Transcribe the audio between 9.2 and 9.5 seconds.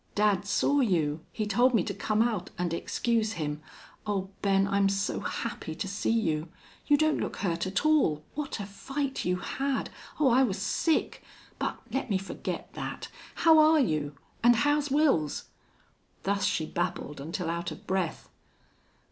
you